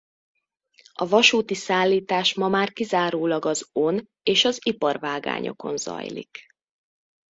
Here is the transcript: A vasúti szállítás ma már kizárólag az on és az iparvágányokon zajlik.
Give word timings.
A 0.93 1.05
vasúti 1.07 1.55
szállítás 1.55 2.33
ma 2.33 2.47
már 2.47 2.73
kizárólag 2.73 3.45
az 3.45 3.69
on 3.71 4.09
és 4.23 4.45
az 4.45 4.59
iparvágányokon 4.63 5.77
zajlik. 5.77 6.39